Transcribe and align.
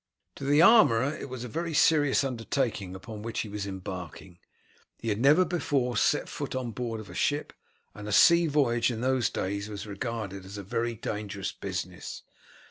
To 0.37 0.43
the 0.45 0.63
armourer 0.63 1.15
it 1.15 1.29
was 1.29 1.43
a 1.43 1.47
very 1.47 1.75
serious 1.75 2.23
undertaking 2.23 2.95
upon 2.95 3.21
which 3.21 3.41
he 3.41 3.49
was 3.49 3.67
embarking. 3.67 4.39
He 4.97 5.09
had 5.09 5.19
never 5.19 5.45
before 5.45 5.95
set 5.95 6.27
foot 6.27 6.55
on 6.55 6.71
board 6.71 6.99
of 6.99 7.07
a 7.07 7.13
ship, 7.13 7.53
and 7.93 8.07
a 8.07 8.11
sea 8.11 8.47
voyage 8.47 8.89
in 8.89 9.01
those 9.01 9.29
days 9.29 9.69
was 9.69 9.85
regarded 9.85 10.43
as 10.43 10.57
a 10.57 10.63
very 10.63 10.95
dangerous 10.95 11.51
business. 11.51 12.23